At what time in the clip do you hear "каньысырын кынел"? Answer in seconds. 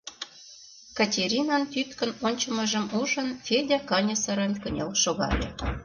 3.89-4.91